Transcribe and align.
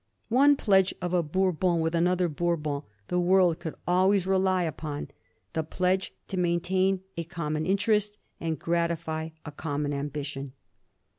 One 0.29 0.55
pledge 0.55 0.95
of 0.99 1.13
a 1.13 1.21
Bourbon 1.21 1.79
with 1.79 1.93
another 1.93 2.27
Bourbon 2.27 2.81
tiie 3.07 3.21
world 3.21 3.59
could 3.59 3.75
always 3.87 4.25
rely 4.25 4.63
upon— 4.63 5.09
the 5.53 5.61
pledge 5.61 6.11
to 6.29 6.37
maintain 6.37 7.01
a 7.17 7.23
com 7.23 7.53
mon 7.53 7.67
interest 7.67 8.17
and 8.39 8.57
gratify 8.57 9.29
a 9.45 9.51
common 9.51 9.93
ambition. 9.93 10.53